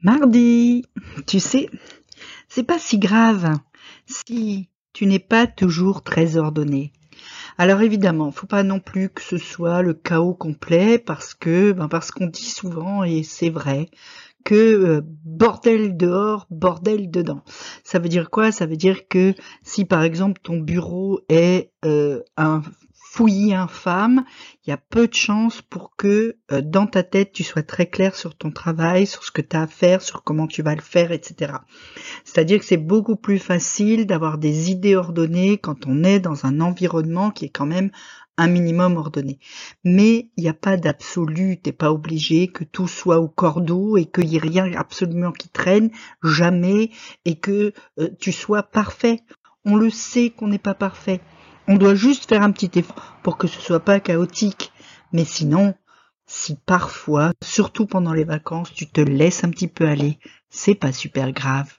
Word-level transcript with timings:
Mardi, 0.00 0.84
tu 1.26 1.40
sais, 1.40 1.68
c'est 2.48 2.62
pas 2.62 2.78
si 2.78 2.98
grave 2.98 3.58
si 4.06 4.68
tu 4.92 5.06
n'es 5.06 5.18
pas 5.18 5.48
toujours 5.48 6.02
très 6.02 6.36
ordonné. 6.36 6.92
Alors 7.58 7.80
évidemment, 7.80 8.30
faut 8.30 8.46
pas 8.46 8.62
non 8.62 8.78
plus 8.78 9.08
que 9.08 9.20
ce 9.20 9.38
soit 9.38 9.82
le 9.82 9.94
chaos 9.94 10.34
complet 10.34 10.98
parce 10.98 11.34
que 11.34 11.72
ben 11.72 11.88
parce 11.88 12.12
qu'on 12.12 12.28
dit 12.28 12.48
souvent 12.48 13.02
et 13.02 13.24
c'est 13.24 13.50
vrai 13.50 13.90
que 14.44 14.54
euh, 14.54 15.00
bordel 15.24 15.96
dehors, 15.96 16.46
bordel 16.48 17.10
dedans. 17.10 17.42
Ça 17.82 17.98
veut 17.98 18.08
dire 18.08 18.30
quoi? 18.30 18.52
Ça 18.52 18.66
veut 18.66 18.76
dire 18.76 19.08
que 19.08 19.34
si 19.64 19.84
par 19.84 20.04
exemple 20.04 20.40
ton 20.44 20.58
bureau 20.58 21.20
est 21.28 21.72
euh, 21.84 22.22
un 22.36 22.62
fouillis 23.18 23.52
infâme, 23.52 24.24
il 24.64 24.70
y 24.70 24.72
a 24.72 24.76
peu 24.76 25.08
de 25.08 25.14
chances 25.14 25.60
pour 25.60 25.96
que 25.96 26.36
euh, 26.52 26.60
dans 26.60 26.86
ta 26.86 27.02
tête 27.02 27.32
tu 27.32 27.42
sois 27.42 27.64
très 27.64 27.86
clair 27.86 28.14
sur 28.14 28.36
ton 28.36 28.52
travail, 28.52 29.08
sur 29.08 29.24
ce 29.24 29.32
que 29.32 29.42
tu 29.42 29.56
as 29.56 29.62
à 29.62 29.66
faire, 29.66 30.02
sur 30.02 30.22
comment 30.22 30.46
tu 30.46 30.62
vas 30.62 30.76
le 30.76 30.80
faire, 30.80 31.10
etc. 31.10 31.54
C'est-à-dire 32.24 32.60
que 32.60 32.64
c'est 32.64 32.76
beaucoup 32.76 33.16
plus 33.16 33.40
facile 33.40 34.06
d'avoir 34.06 34.38
des 34.38 34.70
idées 34.70 34.94
ordonnées 34.94 35.58
quand 35.58 35.88
on 35.88 36.04
est 36.04 36.20
dans 36.20 36.46
un 36.46 36.60
environnement 36.60 37.32
qui 37.32 37.46
est 37.46 37.48
quand 37.48 37.66
même 37.66 37.90
un 38.36 38.46
minimum 38.46 38.96
ordonné. 38.96 39.40
Mais 39.82 40.30
il 40.36 40.44
n'y 40.44 40.48
a 40.48 40.54
pas 40.54 40.76
d'absolu, 40.76 41.60
t'es 41.60 41.72
pas 41.72 41.90
obligé 41.90 42.46
que 42.46 42.62
tout 42.62 42.86
soit 42.86 43.18
au 43.18 43.26
cordeau 43.26 43.96
et 43.96 44.04
qu'il 44.04 44.26
n'y 44.26 44.36
ait 44.36 44.38
rien 44.38 44.72
absolument 44.74 45.32
qui 45.32 45.48
traîne, 45.48 45.90
jamais, 46.22 46.90
et 47.24 47.34
que 47.34 47.72
euh, 47.98 48.10
tu 48.20 48.30
sois 48.30 48.62
parfait. 48.62 49.22
On 49.64 49.74
le 49.74 49.90
sait 49.90 50.30
qu'on 50.30 50.46
n'est 50.46 50.58
pas 50.58 50.74
parfait. 50.74 51.20
On 51.70 51.76
doit 51.76 51.94
juste 51.94 52.30
faire 52.30 52.42
un 52.42 52.50
petit 52.50 52.78
effort 52.78 53.18
pour 53.22 53.36
que 53.36 53.46
ce 53.46 53.60
soit 53.60 53.84
pas 53.84 54.00
chaotique. 54.00 54.72
Mais 55.12 55.26
sinon, 55.26 55.74
si 56.26 56.56
parfois, 56.56 57.32
surtout 57.44 57.84
pendant 57.84 58.14
les 58.14 58.24
vacances, 58.24 58.72
tu 58.72 58.86
te 58.86 59.02
laisses 59.02 59.44
un 59.44 59.50
petit 59.50 59.68
peu 59.68 59.86
aller, 59.86 60.18
c'est 60.48 60.74
pas 60.74 60.92
super 60.92 61.30
grave. 61.32 61.74